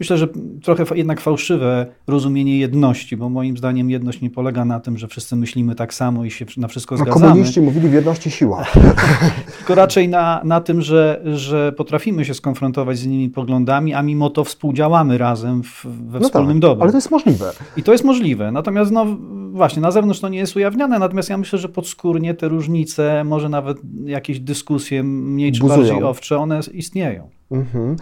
[0.00, 0.28] myślę, że
[0.62, 5.36] trochę jednak fałszywe rozumienie jedności, bo moim zdaniem jedność nie polega na tym, że wszyscy
[5.36, 7.26] myślimy tak samo i się na wszystko no, zgadzamy.
[7.26, 8.64] Komuniści mówili w jedności siła.
[9.58, 14.30] Tylko raczej na, na tym, że, że potrafimy się skonfrontować z innymi poglądami, a mimo
[14.30, 16.82] to współdziałamy razem w, we no wspólnym tak, dobru.
[16.82, 17.52] Ale to jest możliwe.
[17.76, 18.52] I to jest możliwe.
[18.52, 19.06] Natomiast no
[19.52, 23.48] właśnie, na zewnątrz to nie jest ujawniane, natomiast ja myślę, że podskórnie te różnice, może
[23.48, 25.80] nawet jakieś dyskusje mniej czy Buzują.
[25.80, 27.28] bardziej owcze, one istnieją.
[27.50, 27.96] Mhm.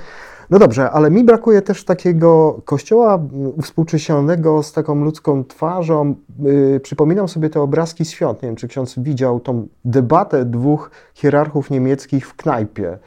[0.53, 3.19] No dobrze, ale mi brakuje też takiego kościoła
[3.63, 6.15] współcześnionego z taką ludzką twarzą.
[6.43, 8.43] Yy, przypominam sobie te obrazki świąt.
[8.43, 12.99] Nie wiem, czy ksiądz widział tą debatę dwóch hierarchów niemieckich w knajpie yy,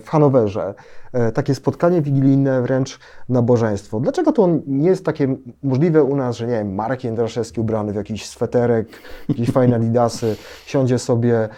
[0.00, 0.74] w Hanowerze.
[1.14, 4.00] Yy, takie spotkanie wigilijne, wręcz nabożeństwo.
[4.00, 7.96] Dlaczego to nie jest takie możliwe u nas, że nie wiem, Marek Jędraszewski ubrany w
[7.96, 8.88] jakiś sweterek,
[9.28, 10.36] jakieś fajne lidasy,
[10.66, 11.48] siądzie sobie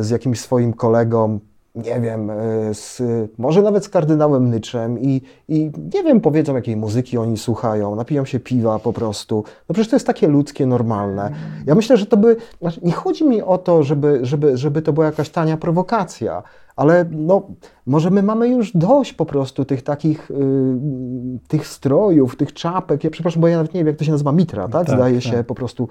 [0.00, 1.38] z jakimś swoim kolegą,
[1.76, 2.34] nie wiem, e,
[2.74, 3.02] z,
[3.38, 8.24] może nawet z kardynałem Nyczem i, i nie wiem, powiedzą jakiej muzyki oni słuchają, napiją
[8.24, 9.44] się piwa po prostu.
[9.68, 11.30] No przecież to jest takie ludzkie, normalne.
[11.66, 14.92] Ja myślę, że to by, znaczy nie chodzi mi o to, żeby, żeby, żeby to
[14.92, 16.42] była jakaś tania prowokacja,
[16.76, 17.42] ale no,
[17.86, 20.34] może my mamy już dość po prostu tych takich, y,
[21.48, 24.32] tych strojów, tych czapek, ja przepraszam, bo ja nawet nie wiem, jak to się nazywa,
[24.32, 24.86] mitra, tak?
[24.86, 25.22] Tak, Zdaje tak.
[25.22, 25.88] się po prostu,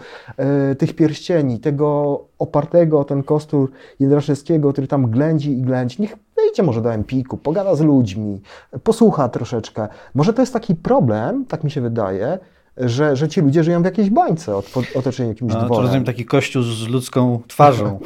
[0.71, 6.01] y, tych pierścieni, tego opartego ten kostur Jędraszewskiego, który tam ględzi i ględzi.
[6.01, 8.41] Niech wyjdzie może do Empiku, pogada z ludźmi,
[8.83, 9.87] posłucha troszeczkę.
[10.15, 12.39] Może to jest taki problem, tak mi się wydaje,
[12.77, 14.55] że, że ci ludzie żyją w jakiejś bańce
[14.95, 15.83] otoczeni jakimś No, to dworem.
[15.83, 17.99] rozumiem taki kościół z ludzką twarzą.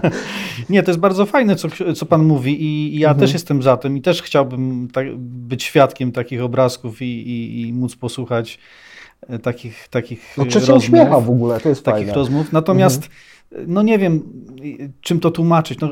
[0.70, 3.20] nie, to jest bardzo fajne, co, co pan mówi i, i ja Mhm.
[3.20, 7.72] też jestem za tym i też chciałbym tak, być świadkiem takich obrazków i, i, i
[7.72, 8.58] móc posłuchać
[9.28, 10.76] e, takich, takich No rozmów.
[10.78, 12.12] uśmiecha w ogóle, to jest takich fajne.
[12.14, 12.52] rozmów.
[12.52, 13.08] Natomiast
[13.66, 14.22] no nie wiem,
[15.00, 15.80] czym to tłumaczyć.
[15.80, 15.88] No,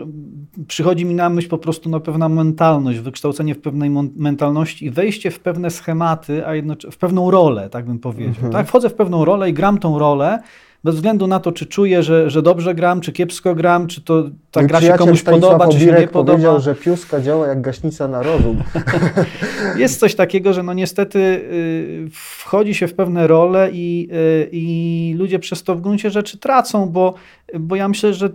[0.68, 5.30] przychodzi mi na myśl po prostu no, pewna mentalność, wykształcenie w pewnej mentalności i wejście
[5.30, 8.50] w pewne schematy, a jednocześnie w pewną rolę, tak bym powiedział.
[8.52, 8.68] Tak?
[8.68, 10.38] Wchodzę w pewną rolę i gram tą rolę,
[10.84, 14.24] bez względu na to, czy czuję, że, że dobrze gram, czy kiepsko gram, czy to
[14.54, 16.32] ta Mój gra się komuś Stanisław podoba, czy się nie podoba.
[16.32, 18.62] powiedział, że piuska działa jak gaśnica na rozum.
[19.76, 25.14] Jest coś takiego, że no niestety y, wchodzi się w pewne role i, y, i
[25.18, 27.14] ludzie przez to w gruncie rzeczy tracą, bo,
[27.60, 28.30] bo ja myślę, że y,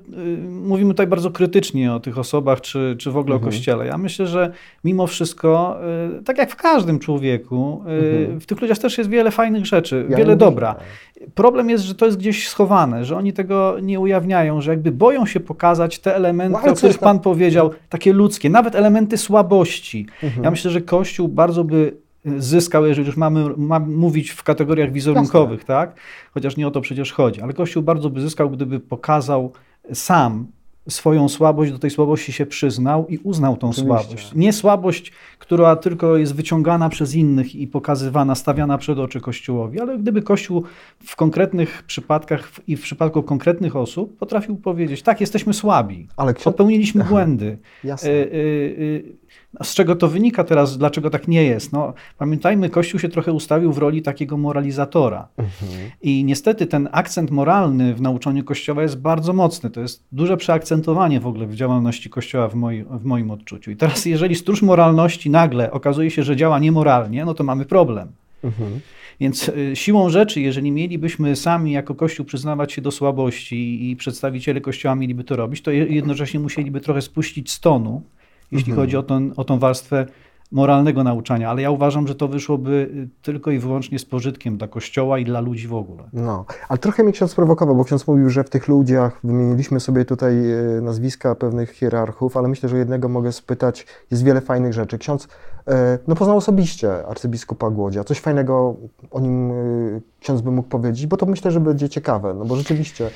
[0.48, 3.50] mówimy tutaj bardzo krytycznie o tych osobach, czy, czy w ogóle Mhm.
[3.50, 3.86] o Kościele.
[3.88, 4.52] Ja myślę, że
[4.84, 5.78] mimo wszystko,
[6.26, 8.40] tak jak w każdym człowieku, Mhm.
[8.40, 10.76] w tych ludziach też jest wiele fajnych rzeczy, Ja wiele dobra.
[11.36, 15.26] Problem jest, że to jest gdzieś schowane, że oni tego nie ujawniają, że jakby boją
[15.26, 20.08] się pokazać te elementy, No, o których Pan powiedział, takie ludzkie, nawet elementy słabości.
[20.24, 20.44] Mhm.
[20.44, 21.98] Ja myślę, że Kościół bardzo by
[22.38, 25.96] zyskał, jeżeli już mamy, mamy mówić w kategoriach wizerunkowych, tak?
[26.34, 29.52] Chociaż nie o to przecież chodzi, ale Kościół bardzo by zyskał, gdyby pokazał
[29.94, 30.48] sam
[30.90, 33.88] swoją słabość, do tej słabości się przyznał i uznał tą Oczywiście.
[33.88, 34.32] słabość.
[34.36, 39.98] Nie słabość, która tylko jest wyciągana przez innych i pokazywana, stawiana przed oczy Kościołowi, ale
[39.98, 40.64] gdyby Kościół
[41.04, 46.44] w konkretnych przypadkach i w przypadku konkretnych osób potrafił powiedzieć, tak, jesteśmy słabi, Ale ksiądz...
[46.44, 47.58] popełniliśmy błędy.
[47.84, 48.10] Jasne.
[48.10, 49.16] Y, y,
[49.60, 51.72] y, Z czego to wynika teraz, dlaczego tak nie jest?
[51.72, 55.28] No, pamiętajmy, Kościół się trochę ustawił w roli takiego moralizatora.
[55.38, 55.92] Mhm.
[56.02, 59.70] I niestety ten akcent moralny w nauczaniu Kościoła jest bardzo mocny.
[59.70, 60.79] To jest duże przeakcentowanie
[61.20, 63.72] w ogóle w działalności Kościoła w, moi, w moim odczuciu.
[63.72, 68.08] I teraz, jeżeli stróż moralności nagle okazuje się, że działa niemoralnie, no to mamy problem.
[68.44, 68.80] Mhm.
[69.20, 74.62] Więc y, siłą rzeczy, jeżeli mielibyśmy sami jako Kościół przyznawać się do słabości i przedstawiciele
[74.62, 78.02] Kościoła mieliby to robić, to je- jednocześnie musieliby trochę spuścić z tonu,
[78.52, 78.88] jeśli Mhm.
[78.88, 80.06] chodzi o, ten, o tą warstwę
[80.52, 81.50] moralnego nauczania.
[81.50, 85.26] Ale ja uważam, że to wyszłoby y, tylko i wyłącznie z pożytkiem dla Kościoła i
[85.26, 86.04] dla ludzi w ogóle.
[86.14, 90.06] No, ale trochę mnie ksiądz prowokował, bo ksiądz mówił, że w tych ludziach wymieniliśmy sobie
[90.06, 94.98] tutaj e, nazwiska pewnych hierarchów, ale myślę, że jednego mogę spytać, jest wiele fajnych rzeczy.
[94.98, 95.28] Ksiądz
[96.08, 98.04] no, poznał osobiście arcybiskupa Głodzia.
[98.04, 98.76] Coś fajnego
[99.12, 99.56] o nim e,
[100.20, 103.10] ksiądz by mógł powiedzieć, bo to myślę, że będzie ciekawe, no bo rzeczywiście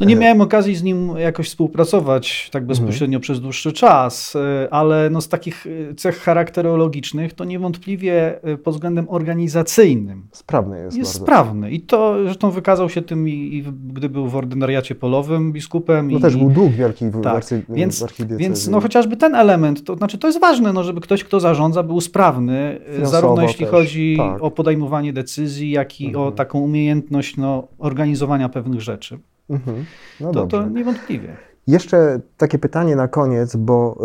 [0.00, 4.36] No nie miałem okazji z nim jakoś współpracować tak bezpośrednio przez dłuższy czas,
[4.70, 11.24] ale no z takich cech charakterologicznych to niewątpliwie pod względem organizacyjnym sprawny jest, jest bardzo.
[11.24, 11.70] sprawny.
[11.70, 16.10] I to zresztą wykazał się tym, i, i gdy był w ordynariacie polowym biskupem.
[16.10, 17.34] No i, też był dług wielki w, tak.
[17.36, 18.04] arcy, Więc,
[18.36, 21.82] więc no chociażby ten element, to znaczy to jest ważne, no, żeby ktoś, kto zarządza,
[21.90, 24.42] był sprawny, y, Finansowo zarówno jeśli też, chodzi tak.
[24.42, 26.32] o podejmowanie decyzji, jak i o Mhm.
[26.34, 29.18] taką umiejętność no, organizowania pewnych rzeczy.
[29.50, 29.84] Mhm.
[30.20, 30.56] No To, dobrze.
[30.58, 31.36] to niewątpliwie.
[31.66, 33.98] Jeszcze takie pytanie na koniec, bo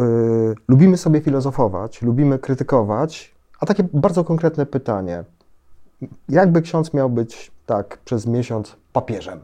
[0.52, 5.24] y, lubimy sobie filozofować, lubimy krytykować, a takie bardzo konkretne pytanie.
[6.30, 9.39] Jakby ksiądz miał być tak przez miesiąc papieżem,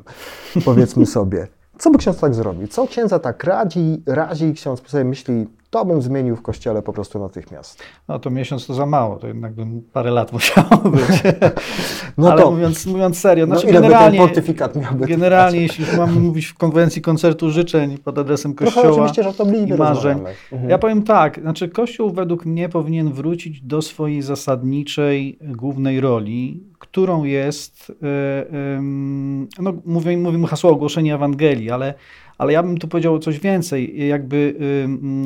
[0.66, 2.68] powiedzmy sobie, co by ksiądz tak zrobił?
[2.68, 6.94] Co księdza tak radzi, razi i ksiądz sobie myśli, to bym zmienił w kościele po
[6.94, 7.84] prostu natychmiast.
[8.08, 11.24] No to miesiąc to za mało, to jednak bym parę lat musiało być.
[12.18, 15.62] No Ale to, mówiąc, mówiąc serio, no znaczy ile by ten generalnie, pontyfikat miałby generalnie
[15.62, 19.78] jeśli już mamy mówić w konwencji koncertu życzeń pod adresem Trochę Kościoła, oczywiście żartobliwie i
[19.78, 20.20] marzeń.
[20.52, 20.70] Mhm.
[20.70, 27.24] Ja powiem tak, znaczy Kościół według mnie powinien wrócić do swojej zasadniczej, głównej roli, którą
[27.24, 31.94] jest, e, em, no mówię, mówimy hasło ogłoszenie Ewangelii, ale,
[32.42, 34.56] ale ja bym tu powiedział coś więcej, jakby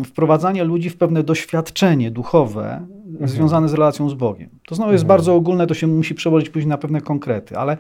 [0.06, 2.88] wprowadzanie ludzi w pewne doświadczenie duchowe
[3.24, 4.50] związane z relacją z Bogiem.
[4.68, 5.08] To znowu jest Mhm.
[5.18, 7.78] bardzo ogólne, to się musi przełożyć później na pewne konkrety, ale,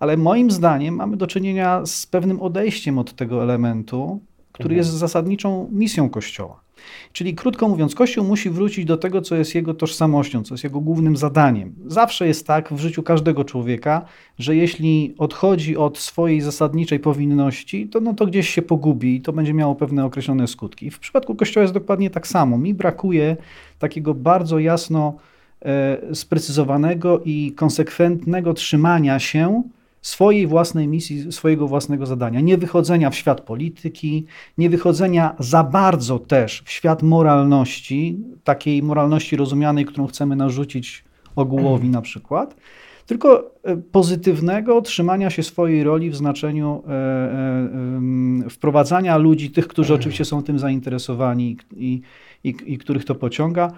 [0.00, 4.20] ale moim zdaniem mamy do czynienia z pewnym odejściem od tego elementu,
[4.52, 4.76] który Mhm.
[4.78, 6.60] jest zasadniczą misją Kościoła.
[7.12, 10.80] Czyli krótko mówiąc, Kościół musi wrócić do tego, co jest jego tożsamością, co jest jego
[10.80, 11.74] głównym zadaniem.
[11.86, 14.04] Zawsze jest tak w życiu każdego człowieka,
[14.38, 19.32] że jeśli odchodzi od swojej zasadniczej powinności, to, no, to gdzieś się pogubi i to
[19.32, 20.90] będzie miało pewne określone skutki.
[20.90, 22.58] W przypadku Kościoła jest dokładnie tak samo.
[22.58, 23.36] Mi brakuje
[23.78, 25.14] takiego bardzo jasno
[25.62, 29.62] e, sprecyzowanego i konsekwentnego trzymania się
[30.08, 34.24] swojej własnej misji, swojego własnego zadania, nie wychodzenia w świat polityki,
[34.58, 41.04] nie wychodzenia za bardzo też w świat moralności, takiej moralności rozumianej, którą chcemy narzucić
[41.36, 42.56] ogółowi na przykład,
[43.06, 46.92] tylko e, pozytywnego trzymania się swojej roli w znaczeniu e,
[48.46, 52.00] e, wprowadzania ludzi, tych, którzy oczywiście są tym zainteresowani i,
[52.48, 53.72] i, i których to pociąga,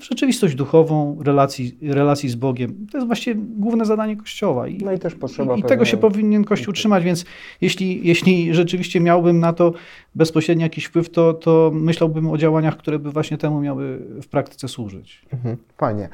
[0.00, 2.86] w rzeczywistość duchową relacji, relacji z Bogiem.
[2.92, 4.68] To jest właściwie główne zadanie Kościoła.
[4.68, 7.24] I, No i też potrzeba i, i tego się powinien Kościół trzymać, więc
[7.60, 9.72] jeśli, jeśli rzeczywiście miałbym na to
[10.14, 14.68] bezpośredni jakiś wpływ, to, to myślałbym o działaniach, które by właśnie temu miały w praktyce
[14.68, 15.22] służyć.
[15.32, 16.08] Mhm, Fajnie.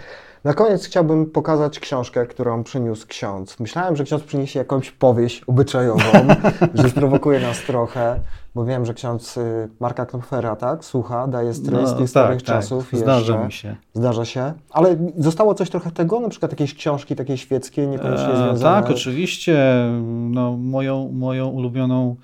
[0.45, 3.61] Na koniec chciałbym pokazać książkę, którą przyniósł ksiądz.
[3.61, 6.03] Myślałem, że ksiądz przyniesie jakąś powieść obyczajową,
[6.75, 8.21] że sprowokuje nas trochę,
[8.55, 12.47] bo wiem, że ksiądz y, Marka Knopfera, tak, słucha, daje stres No, z starych tak,
[12.47, 12.91] tak, czasów.
[12.93, 13.47] zdarza jeszcze.
[13.47, 13.77] mi się.
[13.95, 14.53] Zdarza się.
[14.71, 18.83] Ale zostało coś trochę tego, na przykład jakieś książki takie świeckie, niekoniecznie E, związane...
[18.83, 19.85] tak, oczywiście.
[20.31, 22.17] No, moją, moją ulubioną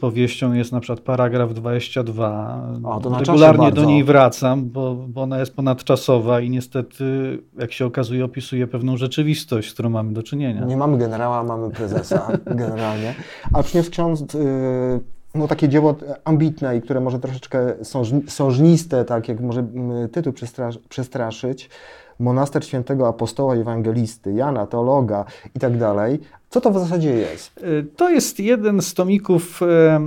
[0.00, 2.62] powieścią jest na przykład paragraf 22.
[2.84, 7.86] O, to Regularnie do niej wracam, bo, bo ona jest ponadczasowa i niestety, jak się
[7.86, 10.64] okazuje, opisuje pewną rzeczywistość, z którą mamy do czynienia.
[10.64, 13.14] Nie mamy generała, mamy prezesa generalnie.
[13.52, 15.00] A przyniósł ksiądz y,
[15.36, 15.94] no, takie dzieło
[16.24, 20.78] ambitne i które może troszeczkę są, żni- są żniste, tak jak może mm, tytuł przestrasz,
[20.88, 21.70] przestraszyć.
[22.18, 25.24] Monaster świętego apostoła ewangelisty, Jana, teologa
[25.54, 26.18] i tak dalej.
[26.50, 27.58] Co to w zasadzie jest?
[27.58, 30.00] Y, To jest jeden z tomików e,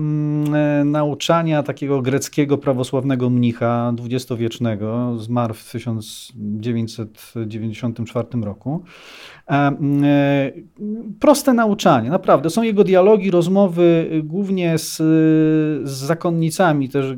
[0.86, 8.84] nauczania takiego greckiego prawosławnego mnicha dwudziestowiecznego, zmarł w 1994 roku.
[9.48, 10.52] Em, e,
[11.20, 12.50] Proste nauczanie, naprawdę.
[12.50, 14.98] Są jego dialogi, rozmowy y, głównie z,
[15.88, 17.18] z zakonnicami też y,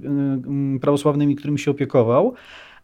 [0.81, 2.33] prawosławnymi, którymi się opiekował.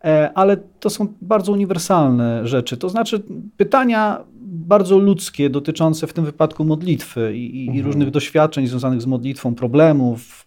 [0.04, 2.78] E, ale to są bardzo uniwersalne rzeczy.
[2.78, 3.24] To znaczy
[3.58, 7.86] pytania bardzo ludzkie, dotyczące w tym wypadku modlitwy i, i- Mhm.
[7.86, 10.46] różnych doświadczeń związanych z modlitwą, problemów,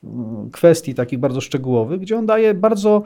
[0.52, 3.02] kwestii takich bardzo szczegółowych, gdzie on daje bardzo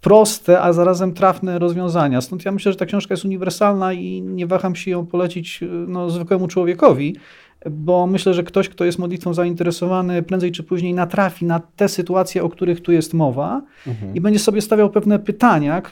[0.00, 2.20] proste, a zarazem trafne rozwiązania.
[2.20, 6.10] Stąd ja myślę, że ta książka jest uniwersalna i nie waham się ją polecić no,
[6.10, 7.16] zwykłemu człowiekowi,
[7.70, 12.42] bo myślę, że ktoś, kto jest modlitwą zainteresowany, prędzej czy później natrafi na te sytuacje,
[12.42, 13.62] o których tu jest mowa
[14.14, 15.82] i będzie sobie stawiał pewne pytania,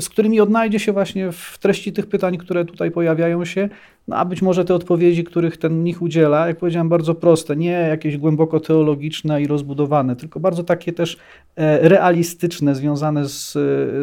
[0.00, 3.68] z którymi odnajdzie się właśnie w treści tych pytań, które tutaj pojawiają się,
[4.08, 7.70] no a być może te odpowiedzi, których ten mnich udziela, jak powiedziałem, bardzo proste, nie
[7.70, 11.18] jakieś głęboko teologiczne i rozbudowane, tylko bardzo takie też
[11.56, 13.52] e, realistyczne, związane z,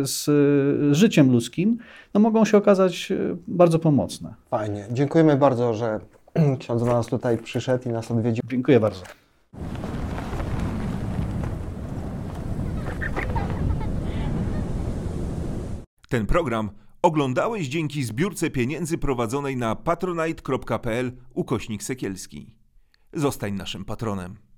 [0.10, 0.26] z
[0.96, 1.78] życiem ludzkim,
[2.14, 3.16] no mogą się okazać e,
[3.48, 4.34] bardzo pomocne.
[4.50, 4.86] Fajnie.
[4.92, 6.00] Dziękujemy bardzo, że
[6.60, 8.44] ksiądz do nas tutaj przyszedł i nas odwiedził.
[8.50, 9.04] Dziękuję bardzo.
[16.10, 16.70] Ten program
[17.02, 22.56] oglądałeś dzięki zbiórce pieniędzy prowadzonej na patronite.pl ukośnik sekielski.
[23.14, 24.49] Zostań naszym patronem.